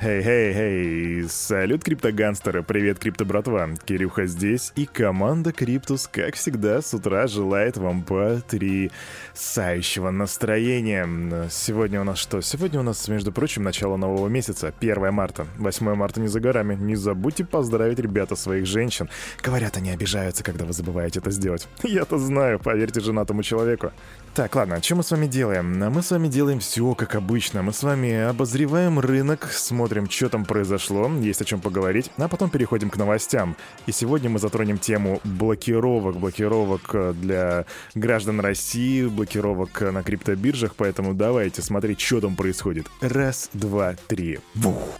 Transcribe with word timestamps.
Хей-хей-хей, 0.00 1.28
салют, 1.28 1.82
криптоганстеры, 1.82 2.62
привет, 2.62 3.00
крипто-братва, 3.00 3.70
Кирюха 3.84 4.26
здесь, 4.26 4.72
и 4.76 4.86
команда 4.86 5.50
Криптус, 5.50 6.06
как 6.06 6.36
всегда, 6.36 6.80
с 6.80 6.94
утра 6.94 7.26
желает 7.26 7.78
вам 7.78 8.04
потрясающего 8.04 10.12
настроения. 10.12 11.48
Сегодня 11.50 12.00
у 12.00 12.04
нас 12.04 12.18
что? 12.18 12.40
Сегодня 12.42 12.78
у 12.78 12.84
нас, 12.84 13.08
между 13.08 13.32
прочим, 13.32 13.64
начало 13.64 13.96
нового 13.96 14.28
месяца, 14.28 14.72
1 14.78 15.12
марта. 15.12 15.48
8 15.56 15.94
марта 15.96 16.20
не 16.20 16.28
за 16.28 16.38
горами, 16.38 16.76
не 16.76 16.94
забудьте 16.94 17.44
поздравить, 17.44 17.98
ребята, 17.98 18.36
своих 18.36 18.66
женщин. 18.66 19.08
Говорят, 19.42 19.78
они 19.78 19.90
обижаются, 19.90 20.44
когда 20.44 20.64
вы 20.64 20.74
забываете 20.74 21.18
это 21.18 21.32
сделать. 21.32 21.66
Я-то 21.82 22.18
знаю, 22.18 22.60
поверьте 22.60 23.00
женатому 23.00 23.42
человеку. 23.42 23.90
Так, 24.34 24.54
ладно, 24.54 24.80
что 24.80 24.94
мы 24.94 25.02
с 25.02 25.10
вами 25.10 25.26
делаем? 25.26 25.76
Мы 25.76 26.02
с 26.02 26.12
вами 26.12 26.28
делаем 26.28 26.60
все 26.60 26.94
как 26.94 27.16
обычно. 27.16 27.62
Мы 27.62 27.72
с 27.72 27.82
вами 27.82 28.28
обозреваем 28.28 29.00
рынок, 29.00 29.48
смотрим, 29.50 29.87
что 30.10 30.28
там 30.28 30.44
произошло, 30.44 31.10
есть 31.20 31.40
о 31.40 31.44
чем 31.44 31.60
поговорить, 31.60 32.10
а 32.16 32.28
потом 32.28 32.50
переходим 32.50 32.90
к 32.90 32.96
новостям. 32.96 33.56
И 33.86 33.92
сегодня 33.92 34.30
мы 34.30 34.38
затронем 34.38 34.78
тему 34.78 35.20
блокировок, 35.24 36.16
блокировок 36.16 36.90
э, 36.94 37.12
для 37.14 37.64
граждан 37.94 38.40
России, 38.40 39.06
блокировок 39.06 39.80
на 39.80 40.02
криптобиржах, 40.02 40.74
поэтому 40.76 41.14
давайте 41.14 41.62
смотреть, 41.62 42.00
что 42.00 42.20
там 42.20 42.36
происходит. 42.36 42.86
Раз, 43.00 43.50
два, 43.52 43.94
три. 44.08 44.38
Вух. 44.54 44.98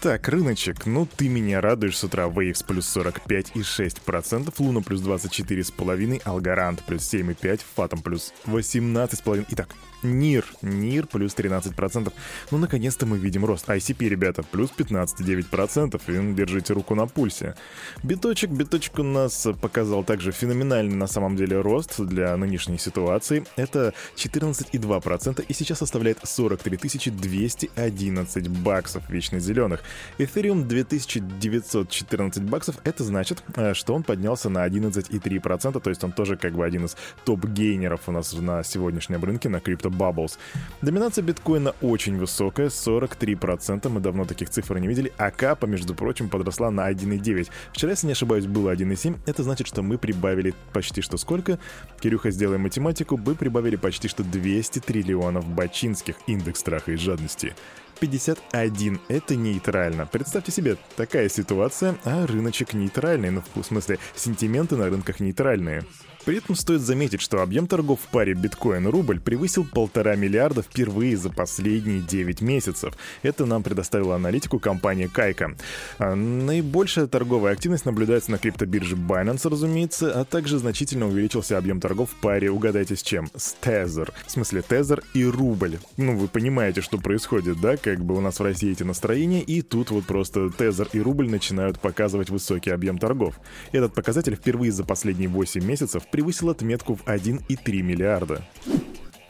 Так, 0.00 0.28
рыночек, 0.28 0.84
ну 0.84 1.06
ты 1.06 1.28
меня 1.28 1.60
радуешь 1.60 1.96
с 1.96 2.04
утра. 2.04 2.26
Waves 2.26 2.64
плюс 2.66 2.94
45,6%, 2.96 4.52
Луна 4.58 4.82
плюс 4.82 5.00
24,5%, 5.00 6.22
Алгарант 6.24 6.82
плюс 6.82 7.02
7,5%, 7.12 7.60
Фатом 7.74 8.02
плюс 8.02 8.32
18,5%. 8.46 9.46
Итак, 9.50 9.74
НИР. 10.02 10.44
НИР 10.62 11.06
плюс 11.06 11.34
13%. 11.34 12.12
Ну, 12.50 12.58
наконец-то 12.58 13.06
мы 13.06 13.18
видим 13.18 13.44
рост. 13.44 13.68
ICP, 13.68 14.08
ребята, 14.08 14.42
плюс 14.42 14.70
15,9%. 14.76 16.30
И 16.30 16.34
держите 16.34 16.72
руку 16.72 16.94
на 16.94 17.06
пульсе. 17.06 17.54
Биточек. 18.02 18.50
Биточек 18.50 18.98
у 18.98 19.02
нас 19.02 19.48
показал 19.60 20.04
также 20.04 20.32
феноменальный 20.32 20.96
на 20.96 21.06
самом 21.06 21.36
деле 21.36 21.60
рост 21.60 22.00
для 22.00 22.36
нынешней 22.36 22.78
ситуации. 22.78 23.44
Это 23.56 23.94
14,2% 24.16 25.44
и 25.46 25.52
сейчас 25.52 25.78
составляет 25.78 26.18
43 26.22 26.76
211 27.10 28.48
баксов 28.48 29.08
вечно 29.08 29.38
зеленых. 29.40 29.82
Ethereum 30.18 30.64
2914 30.64 32.42
баксов. 32.44 32.76
Это 32.84 33.04
значит, 33.04 33.42
э, 33.54 33.74
что 33.74 33.94
он 33.94 34.02
поднялся 34.02 34.48
на 34.48 34.66
11,3%, 34.66 35.80
то 35.80 35.90
есть 35.90 36.04
он 36.04 36.12
тоже 36.12 36.36
как 36.36 36.54
бы 36.54 36.64
один 36.64 36.84
из 36.86 36.96
топ-гейнеров 37.24 38.02
у 38.06 38.12
нас 38.12 38.32
на 38.32 38.62
сегодняшнем 38.62 39.22
рынке 39.22 39.48
на 39.48 39.60
крипто 39.60 39.88
Bubbles. 39.88 40.38
Доминация 40.82 41.22
биткоина 41.22 41.74
очень 41.80 42.18
высокая, 42.18 42.68
43%, 42.68 43.88
мы 43.88 44.00
давно 44.00 44.24
таких 44.24 44.50
цифр 44.50 44.78
не 44.78 44.88
видели, 44.88 45.12
а 45.16 45.30
капа, 45.30 45.66
между 45.66 45.94
прочим, 45.94 46.28
подросла 46.28 46.70
на 46.70 46.90
1,9. 46.90 47.48
Вчера, 47.72 47.90
если 47.90 48.06
не 48.06 48.12
ошибаюсь, 48.12 48.46
было 48.46 48.74
1,7, 48.74 49.18
это 49.26 49.42
значит, 49.42 49.66
что 49.66 49.82
мы 49.82 49.98
прибавили 49.98 50.54
почти 50.72 51.00
что 51.00 51.16
сколько? 51.16 51.58
Кирюха, 52.00 52.30
сделай 52.30 52.58
математику, 52.58 53.16
мы 53.16 53.34
прибавили 53.34 53.76
почти 53.76 54.08
что 54.08 54.22
200 54.22 54.80
триллионов 54.80 55.46
бачинских, 55.46 56.16
индекс 56.26 56.60
страха 56.60 56.92
и 56.92 56.96
жадности. 56.96 57.54
51. 57.98 59.00
Это 59.08 59.36
нейтрально. 59.36 60.06
Представьте 60.06 60.52
себе, 60.52 60.76
такая 60.96 61.28
ситуация, 61.28 61.96
а 62.04 62.26
рыночек 62.26 62.74
нейтральный, 62.74 63.30
ну 63.30 63.42
в 63.54 63.62
смысле, 63.62 63.98
сентименты 64.14 64.76
на 64.76 64.88
рынках 64.88 65.20
нейтральные. 65.20 65.84
При 66.26 66.38
этом 66.38 66.56
стоит 66.56 66.80
заметить, 66.80 67.20
что 67.20 67.40
объем 67.40 67.68
торгов 67.68 68.00
в 68.00 68.08
паре 68.08 68.34
биткоин-рубль 68.34 69.20
превысил 69.20 69.64
полтора 69.64 70.16
миллиарда 70.16 70.60
впервые 70.60 71.16
за 71.16 71.30
последние 71.30 72.00
9 72.00 72.40
месяцев. 72.40 72.94
Это 73.22 73.46
нам 73.46 73.62
предоставила 73.62 74.16
аналитику 74.16 74.58
компания 74.58 75.08
Кайка. 75.08 75.56
А 75.98 76.16
наибольшая 76.16 77.06
торговая 77.06 77.52
активность 77.52 77.86
наблюдается 77.86 78.32
на 78.32 78.38
криптобирже 78.38 78.96
Binance, 78.96 79.48
разумеется, 79.48 80.20
а 80.20 80.24
также 80.24 80.58
значительно 80.58 81.06
увеличился 81.06 81.58
объем 81.58 81.80
торгов 81.80 82.10
в 82.10 82.16
паре, 82.16 82.50
угадайте 82.50 82.96
с 82.96 83.02
чем, 83.02 83.28
с 83.36 83.54
Tether. 83.62 84.12
В 84.26 84.30
смысле 84.32 84.64
Tether 84.68 85.04
и 85.14 85.24
рубль. 85.24 85.78
Ну, 85.96 86.16
вы 86.16 86.26
понимаете, 86.26 86.80
что 86.80 86.98
происходит, 86.98 87.60
да? 87.60 87.76
Как 87.76 88.04
бы 88.04 88.16
у 88.16 88.20
нас 88.20 88.40
в 88.40 88.42
России 88.42 88.72
эти 88.72 88.82
настроения, 88.82 89.42
и 89.42 89.62
тут 89.62 89.92
вот 89.92 90.06
просто 90.06 90.46
Tether 90.46 90.88
и 90.92 91.00
рубль 91.00 91.30
начинают 91.30 91.78
показывать 91.78 92.30
высокий 92.30 92.70
объем 92.70 92.98
торгов. 92.98 93.38
Этот 93.70 93.94
показатель 93.94 94.34
впервые 94.34 94.72
за 94.72 94.82
последние 94.82 95.28
8 95.28 95.64
месяцев 95.64 96.02
превысил 96.16 96.48
отметку 96.48 96.94
в 96.94 97.04
1,3 97.04 97.82
миллиарда. 97.82 98.42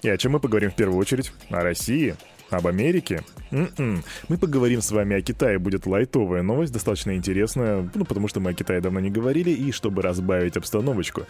И 0.03 0.09
о 0.09 0.17
чем 0.17 0.33
мы 0.33 0.39
поговорим 0.39 0.71
в 0.71 0.77
первую 0.77 1.01
очередь? 1.01 1.33
О 1.51 1.65
России. 1.65 2.15
Об 2.51 2.67
Америке? 2.67 3.23
М-м. 3.51 4.03
Мы 4.29 4.39
поговорим 4.39 4.81
с 4.81 4.91
вами 4.91 5.17
о 5.17 5.23
Китае. 5.23 5.59
Будет 5.59 5.87
лайтовая 5.87 6.43
новость, 6.43 6.73
достаточно 6.73 7.17
интересная, 7.17 7.89
ну, 7.95 8.05
потому 8.05 8.29
что 8.29 8.41
мы 8.41 8.51
о 8.51 8.55
Китае 8.55 8.81
давно 8.81 9.01
не 9.01 9.11
говорили, 9.11 9.51
и 9.51 9.73
чтобы 9.73 10.03
разбавить 10.03 10.57
обстановочку. 10.57 11.23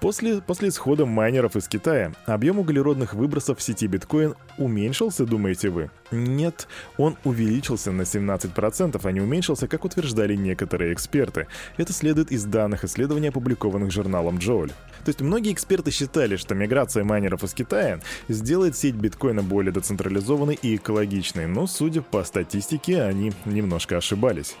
После, 0.00 0.40
после 0.40 0.68
исхода 0.68 1.06
майнеров 1.06 1.56
из 1.56 1.68
Китая 1.68 2.12
объем 2.26 2.58
углеродных 2.58 3.14
выбросов 3.14 3.58
в 3.58 3.62
сети 3.62 3.86
биткоин 3.86 4.34
уменьшился, 4.58 5.24
думаете 5.24 5.70
вы? 5.70 5.90
Нет, 6.10 6.68
он 6.98 7.16
увеличился 7.24 7.92
на 7.92 8.02
17%, 8.02 9.00
а 9.02 9.12
не 9.12 9.20
уменьшился, 9.20 9.68
как 9.68 9.84
утверждали 9.84 10.34
некоторые 10.34 10.92
эксперты. 10.92 11.46
Это 11.76 11.92
следует 11.92 12.30
из 12.30 12.44
данных 12.44 12.84
исследований, 12.84 13.28
опубликованных 13.28 13.90
журналом 13.90 14.38
Джоуль. 14.38 14.70
То 14.70 15.08
есть 15.08 15.20
многие 15.20 15.52
эксперты 15.52 15.90
считали, 15.90 16.36
что 16.36 16.54
миграция 16.54 17.04
майнеров 17.04 17.44
из 17.44 17.54
Китая 17.54 18.00
сделает 18.28 18.76
сеть 18.76 18.94
биткоина 18.94 19.42
более 19.42 19.72
децентрализованной 19.72 20.55
и 20.62 20.76
экологичной, 20.76 21.46
но, 21.46 21.66
судя 21.66 22.02
по 22.02 22.24
статистике, 22.24 23.02
они 23.02 23.32
немножко 23.44 23.96
ошибались. 23.96 24.56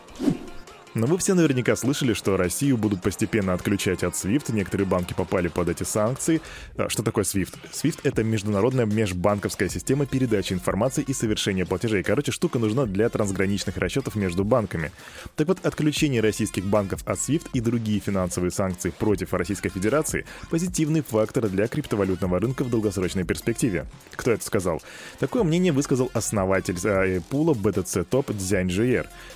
Но 0.96 1.06
вы 1.06 1.18
все 1.18 1.34
наверняка 1.34 1.76
слышали, 1.76 2.14
что 2.14 2.38
Россию 2.38 2.78
будут 2.78 3.02
постепенно 3.02 3.52
отключать 3.52 4.02
от 4.02 4.14
SWIFT. 4.14 4.54
Некоторые 4.54 4.86
банки 4.86 5.12
попали 5.12 5.48
под 5.48 5.68
эти 5.68 5.82
санкции. 5.82 6.40
А, 6.78 6.88
что 6.88 7.02
такое 7.02 7.24
SWIFT? 7.24 7.52
SWIFT— 7.70 8.00
это 8.04 8.24
международная 8.24 8.86
межбанковская 8.86 9.68
система 9.68 10.06
передачи 10.06 10.54
информации 10.54 11.04
и 11.06 11.12
совершения 11.12 11.66
платежей. 11.66 12.02
Короче, 12.02 12.32
штука 12.32 12.58
нужна 12.58 12.86
для 12.86 13.10
трансграничных 13.10 13.76
расчетов 13.76 14.14
между 14.14 14.42
банками. 14.42 14.90
Так 15.34 15.48
вот, 15.48 15.66
отключение 15.66 16.22
российских 16.22 16.64
банков 16.64 17.02
от 17.04 17.18
SWIFT 17.18 17.50
и 17.52 17.60
другие 17.60 18.00
финансовые 18.00 18.50
санкции 18.50 18.88
против 18.88 19.34
Российской 19.34 19.68
Федерации— 19.68 20.24
позитивный 20.50 21.02
фактор 21.02 21.50
для 21.50 21.68
криптовалютного 21.68 22.40
рынка 22.40 22.64
в 22.64 22.70
долгосрочной 22.70 23.24
перспективе. 23.24 23.84
Кто 24.12 24.30
это 24.30 24.42
сказал? 24.42 24.80
Такое 25.18 25.42
мнение 25.42 25.72
высказал 25.72 26.10
основатель 26.14 26.78
э, 26.82 27.20
пула 27.28 27.52
BTC 27.52 28.08
Top 28.08 28.32
Дзянь. 28.32 28.66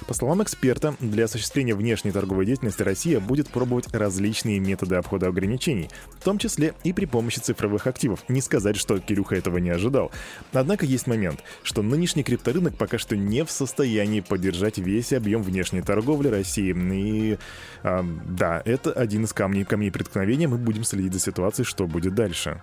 По 0.06 0.15
словам 0.15 0.42
эксперта, 0.42 0.97
для 1.00 1.25
осуществления 1.25 1.49
осуществления 1.50 1.74
внешней 1.74 2.12
торговой 2.12 2.46
деятельности 2.46 2.82
Россия 2.82 3.18
будет 3.18 3.48
пробовать 3.48 3.92
различные 3.92 4.60
методы 4.60 4.94
обхода 4.94 5.26
ограничений, 5.26 5.88
в 6.16 6.22
том 6.22 6.38
числе 6.38 6.74
и 6.84 6.92
при 6.92 7.06
помощи 7.06 7.40
цифровых 7.40 7.88
активов. 7.88 8.20
Не 8.28 8.40
сказать, 8.40 8.76
что 8.76 9.00
Кирюха 9.00 9.34
этого 9.34 9.58
не 9.58 9.70
ожидал. 9.70 10.12
Однако 10.52 10.86
есть 10.86 11.08
момент, 11.08 11.40
что 11.64 11.82
нынешний 11.82 12.22
крипторынок 12.22 12.76
пока 12.76 12.98
что 12.98 13.16
не 13.16 13.44
в 13.44 13.50
состоянии 13.50 14.20
поддержать 14.20 14.78
весь 14.78 15.12
объем 15.12 15.42
внешней 15.42 15.82
торговли 15.82 16.28
России. 16.28 16.72
И 16.72 17.38
э, 17.82 18.02
да, 18.28 18.62
это 18.64 18.92
один 18.92 19.24
из 19.24 19.32
камней, 19.32 19.64
камней 19.64 19.90
преткновения. 19.90 20.46
Мы 20.46 20.56
будем 20.56 20.84
следить 20.84 21.14
за 21.14 21.18
ситуацией, 21.18 21.66
что 21.66 21.88
будет 21.88 22.14
дальше. 22.14 22.62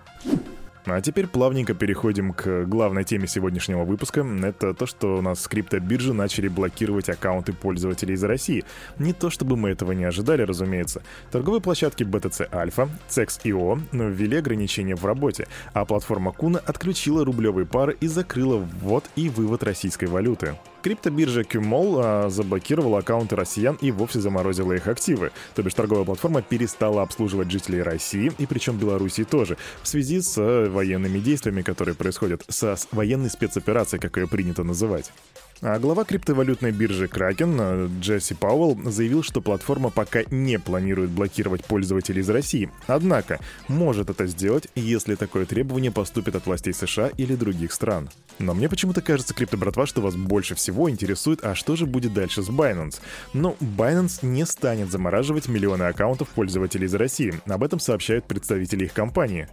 А 0.90 1.00
теперь 1.00 1.26
плавненько 1.26 1.74
переходим 1.74 2.32
к 2.32 2.64
главной 2.64 3.04
теме 3.04 3.26
сегодняшнего 3.26 3.84
выпуска. 3.84 4.26
Это 4.42 4.74
то, 4.74 4.86
что 4.86 5.18
у 5.18 5.22
нас 5.22 5.46
криптобиржи 5.46 6.12
начали 6.12 6.48
блокировать 6.48 7.08
аккаунты 7.08 7.52
пользователей 7.52 8.14
из 8.14 8.24
России. 8.24 8.64
Не 8.98 9.12
то 9.12 9.30
чтобы 9.30 9.56
мы 9.56 9.70
этого 9.70 9.92
не 9.92 10.04
ожидали, 10.04 10.42
разумеется. 10.42 11.02
Торговые 11.30 11.60
площадки 11.60 12.02
BTC 12.02 12.50
Alpha, 12.50 12.88
CEX.io 13.08 13.80
ввели 13.92 14.36
ограничения 14.38 14.94
в 14.94 15.04
работе, 15.04 15.46
а 15.72 15.84
платформа 15.84 16.34
Kuna 16.36 16.58
отключила 16.58 17.24
рублевые 17.24 17.66
пары 17.66 17.96
и 18.00 18.06
закрыла 18.06 18.56
ввод 18.56 19.04
и 19.16 19.28
вывод 19.28 19.62
российской 19.62 20.06
валюты. 20.06 20.56
Криптобиржа 20.88 21.42
QMOL 21.42 22.00
а, 22.02 22.30
заблокировала 22.30 23.00
аккаунты 23.00 23.36
россиян 23.36 23.76
и 23.82 23.90
вовсе 23.90 24.20
заморозила 24.20 24.72
их 24.72 24.86
активы. 24.86 25.32
То 25.54 25.62
бишь 25.62 25.74
торговая 25.74 26.06
платформа 26.06 26.40
перестала 26.40 27.02
обслуживать 27.02 27.50
жителей 27.50 27.82
России, 27.82 28.32
и 28.38 28.46
причем 28.46 28.78
Белоруссии 28.78 29.24
тоже, 29.24 29.58
в 29.82 29.86
связи 29.86 30.22
с 30.22 30.38
э, 30.38 30.70
военными 30.70 31.18
действиями, 31.18 31.60
которые 31.60 31.94
происходят, 31.94 32.42
со 32.48 32.76
военной 32.90 33.28
спецоперацией, 33.28 34.00
как 34.00 34.16
ее 34.16 34.26
принято 34.26 34.64
называть. 34.64 35.12
А 35.60 35.80
глава 35.80 36.04
криптовалютной 36.04 36.70
биржи 36.70 37.06
Kraken 37.06 37.56
э, 37.58 37.88
Джесси 38.00 38.34
Пауэлл 38.34 38.78
заявил, 38.90 39.24
что 39.24 39.40
платформа 39.40 39.90
пока 39.90 40.20
не 40.30 40.56
планирует 40.56 41.10
блокировать 41.10 41.64
пользователей 41.64 42.20
из 42.20 42.30
России. 42.30 42.70
Однако, 42.86 43.40
может 43.66 44.08
это 44.08 44.26
сделать, 44.26 44.68
если 44.76 45.16
такое 45.16 45.46
требование 45.46 45.90
поступит 45.90 46.36
от 46.36 46.46
властей 46.46 46.72
США 46.72 47.08
или 47.16 47.34
других 47.34 47.72
стран. 47.72 48.08
Но 48.38 48.54
мне 48.54 48.68
почему-то 48.68 49.02
кажется, 49.02 49.34
крипто-братва, 49.34 49.86
что 49.86 50.00
вас 50.00 50.14
больше 50.14 50.54
всего 50.54 50.88
интересует, 50.88 51.44
а 51.44 51.56
что 51.56 51.74
же 51.74 51.86
будет 51.86 52.14
дальше 52.14 52.40
с 52.40 52.48
Binance? 52.48 53.00
Ну, 53.32 53.56
Binance 53.60 54.24
не 54.24 54.46
станет 54.46 54.92
замораживать 54.92 55.48
миллионы 55.48 55.84
аккаунтов 55.84 56.28
пользователей 56.28 56.86
из 56.86 56.94
России. 56.94 57.34
Об 57.46 57.64
этом 57.64 57.80
сообщают 57.80 58.26
представители 58.26 58.84
их 58.84 58.92
компании. 58.92 59.48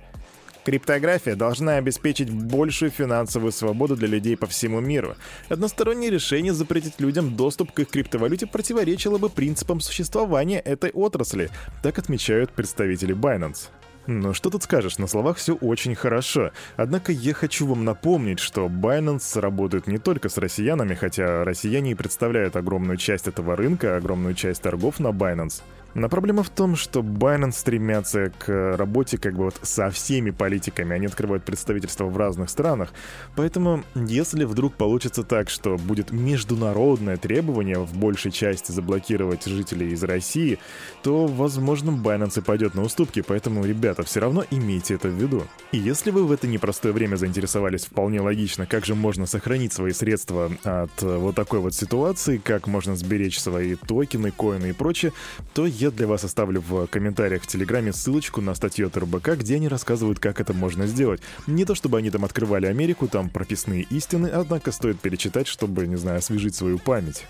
Криптография 0.66 1.36
должна 1.36 1.76
обеспечить 1.76 2.32
большую 2.32 2.90
финансовую 2.90 3.52
свободу 3.52 3.96
для 3.96 4.08
людей 4.08 4.36
по 4.36 4.48
всему 4.48 4.80
миру. 4.80 5.16
Одностороннее 5.48 6.10
решение 6.10 6.54
запретить 6.54 7.00
людям 7.00 7.36
доступ 7.36 7.72
к 7.72 7.80
их 7.82 7.90
криптовалюте 7.90 8.48
противоречило 8.48 9.20
бы 9.20 9.30
принципам 9.30 9.80
существования 9.80 10.60
этой 10.60 10.90
отрасли, 10.90 11.52
так 11.84 12.00
отмечают 12.00 12.52
представители 12.52 13.16
Binance. 13.16 13.70
Ну 14.08 14.34
что 14.34 14.50
тут 14.50 14.64
скажешь, 14.64 14.98
на 14.98 15.06
словах 15.06 15.38
все 15.38 15.54
очень 15.54 15.94
хорошо. 15.94 16.52
Однако 16.78 17.12
я 17.12 17.34
хочу 17.34 17.68
вам 17.68 17.86
напомнить, 17.86 18.40
что 18.40 18.66
Binance 18.66 19.40
работает 19.40 19.86
не 19.86 20.00
только 20.00 20.30
с 20.30 20.38
россиянами, 20.40 20.96
хотя 20.96 21.44
россияне 21.44 21.92
и 21.92 21.96
представляют 21.96 22.56
огромную 22.56 22.98
часть 22.98 23.28
этого 23.28 23.56
рынка, 23.56 23.98
огромную 23.98 24.34
часть 24.34 24.64
торгов 24.64 25.00
на 25.00 25.08
Binance. 25.08 25.62
Но 25.96 26.10
проблема 26.10 26.44
в 26.44 26.50
том, 26.50 26.76
что 26.76 27.00
Binance 27.00 27.54
стремятся 27.54 28.30
к 28.38 28.76
работе 28.76 29.18
как 29.18 29.36
бы 29.36 29.46
вот 29.46 29.56
со 29.62 29.90
всеми 29.90 30.32
политиками. 30.32 30.94
Они 30.94 31.06
открывают 31.06 31.46
представительства 31.46 32.06
в 32.06 32.18
разных 32.18 32.50
странах. 32.50 32.94
Поэтому, 33.38 33.84
если 33.96 34.44
вдруг 34.44 34.76
получится 34.76 35.24
так, 35.24 35.50
что 35.50 35.78
будет 35.78 36.12
международное 36.12 37.16
требование 37.16 37.80
в 37.80 37.98
большей 37.98 38.32
части 38.32 38.74
заблокировать 38.74 39.46
жителей 39.46 39.94
из 39.94 40.04
России, 40.04 40.60
то, 41.02 41.28
возможно, 41.28 41.92
Binance 41.92 42.40
и 42.40 42.42
пойдет 42.42 42.76
на 42.76 42.84
уступки. 42.84 43.22
Поэтому, 43.22 43.66
ребята, 43.66 44.04
все 44.04 44.20
равно 44.20 44.44
имейте 44.52 44.96
это 44.96 45.08
в 45.08 45.14
виду. 45.14 45.44
И 45.72 45.78
если 45.78 46.12
вы 46.12 46.26
в 46.26 46.32
это 46.34 46.46
непростое 46.46 46.94
время 46.94 47.16
заинтересовались 47.16 47.86
вполне 47.86 48.20
логично, 48.20 48.66
как 48.66 48.86
же 48.86 48.96
можно 48.96 49.26
сохранить 49.26 49.72
свои 49.72 49.94
средства 49.94 50.52
от 50.64 51.02
вот 51.02 51.36
такой 51.36 51.60
вот 51.60 51.74
ситуации, 51.74 52.36
как 52.36 52.68
можно 52.68 52.98
сберечь 52.98 53.40
свои 53.40 53.76
токены, 53.76 54.32
коины 54.32 54.72
и 54.72 54.74
прочее, 54.74 55.14
то 55.54 55.66
я 55.66 55.85
я 55.86 55.92
для 55.92 56.08
вас 56.08 56.24
оставлю 56.24 56.62
в 56.62 56.88
комментариях 56.88 57.44
в 57.44 57.48
Телеграме 57.48 57.94
ссылочку 57.94 58.42
на 58.42 58.56
статью 58.56 58.88
от 58.88 58.98
РБК, 58.98 59.38
где 59.38 59.56
они 59.56 59.68
рассказывают, 59.68 60.20
как 60.20 60.40
это 60.40 60.52
можно 60.54 60.88
сделать. 60.88 61.22
Не 61.46 61.64
то 61.64 61.76
чтобы 61.76 62.00
они 62.00 62.10
там 62.10 62.26
открывали 62.26 62.66
Америку, 62.66 63.08
там 63.08 63.30
прописные 63.30 63.84
истины, 63.84 64.28
однако 64.28 64.72
стоит 64.72 65.00
перечитать, 65.00 65.46
чтобы, 65.48 65.86
не 65.86 65.96
знаю, 65.96 66.18
освежить 66.20 66.56
свою 66.56 66.80
память. 66.80 67.26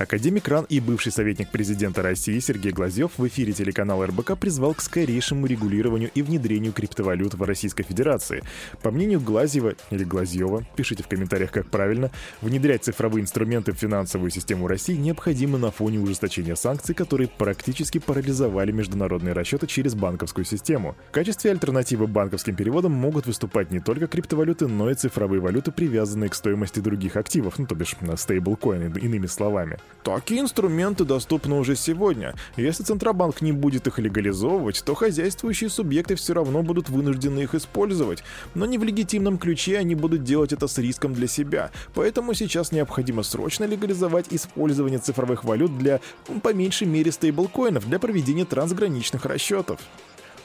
Академик 0.00 0.48
РАН 0.48 0.64
и 0.70 0.80
бывший 0.80 1.12
советник 1.12 1.50
президента 1.50 2.00
России 2.00 2.38
Сергей 2.38 2.72
Глазьев 2.72 3.10
в 3.18 3.28
эфире 3.28 3.52
телеканала 3.52 4.06
РБК 4.06 4.38
призвал 4.38 4.72
к 4.72 4.80
скорейшему 4.80 5.44
регулированию 5.44 6.10
и 6.14 6.22
внедрению 6.22 6.72
криптовалют 6.72 7.34
в 7.34 7.42
Российской 7.42 7.82
Федерации. 7.82 8.42
По 8.80 8.90
мнению 8.90 9.20
Глазьева 9.20 9.74
или 9.90 10.02
Глазьева, 10.04 10.64
пишите 10.74 11.02
в 11.02 11.08
комментариях, 11.08 11.52
как 11.52 11.66
правильно, 11.66 12.10
внедрять 12.40 12.82
цифровые 12.82 13.20
инструменты 13.20 13.72
в 13.72 13.76
финансовую 13.76 14.30
систему 14.30 14.68
России 14.68 14.94
необходимо 14.94 15.58
на 15.58 15.70
фоне 15.70 16.00
ужесточения 16.00 16.54
санкций, 16.54 16.94
которые 16.94 17.28
практически 17.28 17.98
парализовали 17.98 18.72
международные 18.72 19.34
расчеты 19.34 19.66
через 19.66 19.94
банковскую 19.94 20.46
систему. 20.46 20.96
В 21.10 21.12
качестве 21.12 21.50
альтернативы 21.50 22.06
банковским 22.06 22.56
переводам 22.56 22.92
могут 22.92 23.26
выступать 23.26 23.70
не 23.70 23.80
только 23.80 24.06
криптовалюты, 24.06 24.66
но 24.66 24.90
и 24.90 24.94
цифровые 24.94 25.42
валюты, 25.42 25.72
привязанные 25.72 26.30
к 26.30 26.34
стоимости 26.34 26.80
других 26.80 27.16
активов, 27.16 27.58
ну 27.58 27.66
то 27.66 27.74
бишь 27.74 27.96
на 28.00 28.16
стейблкоины, 28.16 28.98
иными 28.98 29.26
словами. 29.26 29.76
Такие 30.02 30.40
инструменты 30.40 31.04
доступны 31.04 31.56
уже 31.56 31.76
сегодня. 31.76 32.34
Если 32.56 32.82
Центробанк 32.82 33.42
не 33.42 33.52
будет 33.52 33.86
их 33.86 33.98
легализовывать, 33.98 34.82
то 34.84 34.94
хозяйствующие 34.94 35.68
субъекты 35.68 36.14
все 36.14 36.32
равно 36.32 36.62
будут 36.62 36.88
вынуждены 36.88 37.40
их 37.40 37.54
использовать. 37.54 38.24
Но 38.54 38.64
не 38.64 38.78
в 38.78 38.84
легитимном 38.84 39.36
ключе 39.36 39.78
они 39.78 39.94
будут 39.94 40.24
делать 40.24 40.52
это 40.52 40.68
с 40.68 40.78
риском 40.78 41.12
для 41.12 41.26
себя. 41.26 41.70
Поэтому 41.94 42.32
сейчас 42.32 42.72
необходимо 42.72 43.22
срочно 43.22 43.64
легализовать 43.64 44.26
использование 44.30 44.98
цифровых 44.98 45.44
валют 45.44 45.76
для, 45.76 46.00
по 46.42 46.54
меньшей 46.54 46.86
мере, 46.86 47.12
стейблкоинов 47.12 47.86
для 47.86 47.98
проведения 47.98 48.46
трансграничных 48.46 49.26
расчетов. 49.26 49.80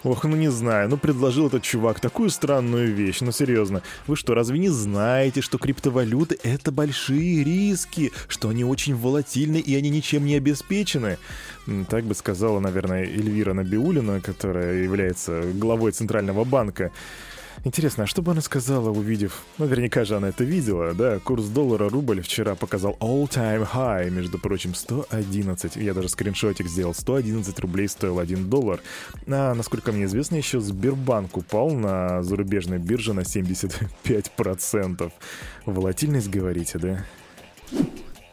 Ох, 0.06 0.24
ну 0.24 0.36
не 0.36 0.52
знаю, 0.52 0.88
ну 0.88 0.98
предложил 0.98 1.48
этот 1.48 1.64
чувак 1.64 2.00
такую 2.00 2.30
странную 2.30 2.94
вещь, 2.94 3.22
ну 3.22 3.32
серьезно. 3.32 3.82
Вы 4.06 4.16
что, 4.16 4.36
разве 4.36 4.60
не 4.60 4.70
знаете, 4.70 5.42
что 5.42 5.58
криптовалюты— 5.58 6.38
это 6.44 6.72
большие 6.72 7.44
риски, 7.44 8.12
что 8.28 8.50
они 8.50 8.64
очень 8.64 8.96
волатильны 8.96 9.58
и 9.58 9.74
они 9.74 9.90
ничем 9.90 10.26
не 10.26 10.36
обеспечены? 10.36 11.18
Так 11.90 12.04
бы 12.04 12.14
сказала, 12.14 12.60
наверное, 12.60 13.04
Эльвира 13.04 13.54
Набиулина, 13.54 14.22
которая 14.22 14.84
является 14.84 15.42
главой 15.56 15.92
Центрального 15.92 16.44
банка. 16.44 16.92
Интересно, 17.64 18.04
а 18.04 18.08
что 18.08 18.22
бы 18.22 18.32
она 18.32 18.42
сказала, 18.42 18.90
увидев... 18.90 19.44
Наверняка 19.58 20.04
же 20.06 20.16
она 20.18 20.30
это 20.30 20.44
видела, 20.44 20.94
да? 20.94 21.20
Курс 21.20 21.46
доллара-рубль 21.46 22.22
вчера 22.22 22.56
показал 22.56 22.96
all-time 23.00 23.68
high, 23.74 24.10
между 24.10 24.38
прочим, 24.38 24.76
111. 24.76 25.76
Я 25.78 25.94
даже 25.94 26.10
скриншотик 26.10 26.68
сделал. 26.68 26.94
111 26.94 27.60
рублей 27.60 27.88
стоил 27.88 28.20
1 28.20 28.50
доллар. 28.50 28.82
А, 29.28 29.54
насколько 29.54 29.92
мне 29.92 30.06
известно, 30.06 30.36
еще 30.36 30.60
Сбербанк 30.60 31.38
упал 31.38 31.72
на 31.72 32.22
зарубежной 32.24 32.78
бирже 32.78 33.14
на 33.14 33.22
75%. 33.22 35.12
Волатильность, 35.66 36.30
говорите, 36.30 36.78
да? 36.78 37.06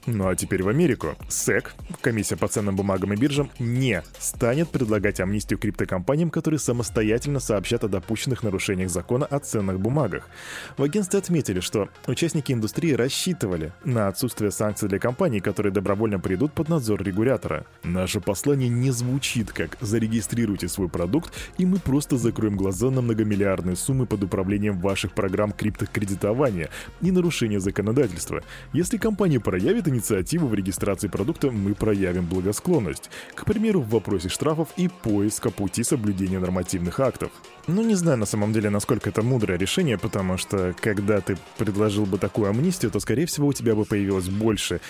Ну 0.07 0.29
а 0.29 0.35
теперь 0.35 0.65
в 0.65 0.69
Америку. 0.69 1.15
СЭК, 1.29 1.75
комиссия 2.01 2.37
по 2.37 2.49
ценным 2.49 2.75
бумагам 2.75 3.13
и 3.13 3.17
биржам, 3.17 3.51
не 3.61 4.03
станет 4.19 4.69
предлагать 4.69 5.21
амнистию 5.21 5.61
криптокомпаниям, 5.61 6.31
которые 6.31 6.59
самостоятельно 6.59 7.39
сообщат 7.39 7.85
о 7.85 7.89
допущенных 7.89 8.43
нарушениях 8.43 8.91
закона 8.91 9.27
о 9.27 9.39
ценных 9.39 9.79
бумагах. 9.79 10.29
В 10.77 10.83
агентстве 10.83 11.21
отметили, 11.21 11.61
что 11.61 11.89
участники 12.09 12.51
индустрии 12.51 12.95
рассчитывали 12.95 13.73
на 13.85 14.09
отсутствие 14.09 14.51
санкций 14.51 14.89
для 14.89 14.99
компаний, 14.99 15.39
которые 15.39 15.73
добровольно 15.73 16.19
придут 16.19 16.53
под 16.53 16.69
надзор 16.69 17.01
регулятора. 17.05 17.65
Наше 17.85 18.21
послание 18.21 18.69
не 18.69 18.91
звучит 18.91 19.53
как 19.53 19.79
«зарегистрируйте 19.81 20.67
свой 20.67 20.89
продукт, 20.89 21.33
и 21.59 21.67
мы 21.67 21.79
просто 21.79 22.17
закроем 22.17 22.57
глаза 22.57 22.91
на 22.91 23.03
многомиллиардные 23.03 23.77
суммы 23.77 24.07
под 24.07 24.25
управлением 24.25 24.81
ваших 24.81 25.13
программ 25.13 25.53
криптокредитования 25.53 26.71
и 27.01 27.13
нарушения 27.13 27.61
законодательства. 27.61 28.43
Если 28.73 28.97
компания 28.97 29.39
проявит 29.39 29.92
инициативу 29.93 30.49
в 30.49 30.55
регистрации 30.55 31.09
продукта 31.09 31.51
мы 31.51 31.75
проявим 31.75 32.27
благосклонность, 32.27 33.11
к 33.35 33.45
примеру, 33.45 33.81
в 33.81 33.91
вопросе 33.91 34.29
штрафов 34.29 34.69
и 34.77 34.89
поиска 34.89 35.51
пути 35.51 35.85
соблюдения 35.85 36.39
нормативных 36.39 36.99
актов. 37.01 37.31
Ну, 37.67 37.83
не 37.83 37.95
знаю 37.95 38.19
на 38.19 38.27
самом 38.27 38.53
деле, 38.53 38.71
насколько 38.71 39.11
это 39.11 39.23
мудрое 39.23 39.59
решение, 39.59 39.99
потому 39.99 40.37
что 40.37 40.75
когда 40.81 41.21
ты 41.21 41.37
предложил 41.59 42.07
бы 42.07 42.19
такую 42.19 42.49
амнистию, 42.51 42.91
то, 42.91 43.01
скорее 43.01 43.27
всего, 43.27 43.49
у 43.49 43.53
тебя 43.53 43.75
бы 43.75 43.85
появилось 43.85 44.29
больше 44.29 44.81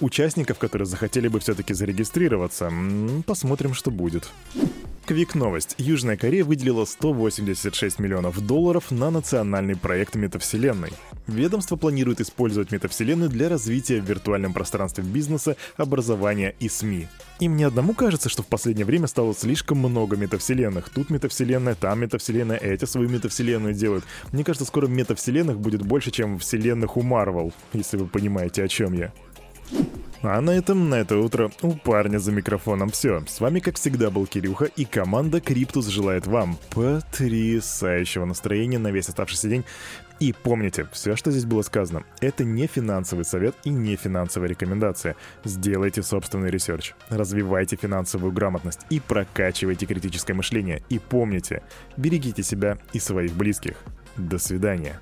участников, 0.00 0.58
которые 0.58 0.86
захотели 0.86 1.28
бы 1.28 1.40
все-таки 1.40 1.72
зарегистрироваться. 1.74 2.72
Посмотрим, 3.26 3.74
что 3.74 3.90
будет. 3.90 4.30
Квик 5.08 5.34
новость. 5.34 5.74
Южная 5.78 6.18
Корея 6.18 6.44
выделила 6.44 6.84
186 6.84 7.98
миллионов 7.98 8.44
долларов 8.46 8.90
на 8.90 9.10
национальный 9.10 9.74
проект 9.74 10.16
метавселенной. 10.16 10.92
Ведомство 11.26 11.76
планирует 11.76 12.20
использовать 12.20 12.72
метавселенную 12.72 13.30
для 13.30 13.48
развития 13.48 14.02
в 14.02 14.04
виртуальном 14.04 14.52
пространстве 14.52 15.02
бизнеса, 15.02 15.56
образования 15.78 16.54
и 16.60 16.68
СМИ. 16.68 17.08
И 17.40 17.48
мне 17.48 17.66
одному 17.66 17.94
кажется, 17.94 18.28
что 18.28 18.42
в 18.42 18.48
последнее 18.48 18.84
время 18.84 19.06
стало 19.06 19.34
слишком 19.34 19.78
много 19.78 20.18
метавселенных. 20.18 20.90
Тут 20.90 21.08
метавселенная, 21.08 21.74
там 21.74 22.00
метавселенная, 22.00 22.58
эти 22.58 22.84
свою 22.84 23.08
метавселенную 23.08 23.72
делают. 23.72 24.04
Мне 24.32 24.44
кажется, 24.44 24.66
скоро 24.66 24.88
метавселенных 24.88 25.58
будет 25.58 25.80
больше, 25.80 26.10
чем 26.10 26.38
вселенных 26.38 26.98
у 26.98 27.02
Марвел, 27.02 27.54
если 27.72 27.96
вы 27.96 28.08
понимаете, 28.08 28.62
о 28.62 28.68
чем 28.68 28.92
я. 28.92 29.10
А 30.22 30.40
на 30.40 30.50
этом, 30.50 30.88
на 30.88 30.96
это 30.96 31.16
утро 31.18 31.50
у 31.62 31.74
парня 31.74 32.18
за 32.18 32.32
микрофоном 32.32 32.90
все. 32.90 33.22
С 33.26 33.40
вами, 33.40 33.60
как 33.60 33.76
всегда, 33.76 34.10
был 34.10 34.26
Кирюха, 34.26 34.64
и 34.64 34.84
команда 34.84 35.40
Криптус 35.40 35.86
желает 35.86 36.26
вам 36.26 36.58
потрясающего 36.70 38.24
настроения 38.24 38.78
на 38.78 38.90
весь 38.90 39.08
оставшийся 39.08 39.48
день. 39.48 39.64
И 40.18 40.32
помните, 40.32 40.88
все, 40.92 41.14
что 41.14 41.30
здесь 41.30 41.44
было 41.44 41.62
сказано, 41.62 42.02
это 42.20 42.42
не 42.42 42.66
финансовый 42.66 43.24
совет 43.24 43.54
и 43.62 43.70
не 43.70 43.94
финансовая 43.94 44.48
рекомендация. 44.48 45.14
Сделайте 45.44 46.02
собственный 46.02 46.50
research, 46.50 46.94
развивайте 47.08 47.76
финансовую 47.76 48.32
грамотность 48.32 48.80
и 48.90 48.98
прокачивайте 48.98 49.86
критическое 49.86 50.34
мышление. 50.34 50.82
И 50.88 50.98
помните, 50.98 51.62
берегите 51.96 52.42
себя 52.42 52.78
и 52.92 52.98
своих 52.98 53.34
близких. 53.34 53.76
До 54.16 54.38
свидания. 54.38 55.00